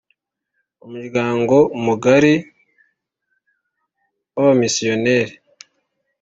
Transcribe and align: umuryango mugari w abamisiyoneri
umuryango 0.85 1.55
mugari 1.85 2.33
w 4.35 4.37
abamisiyoneri 4.41 5.33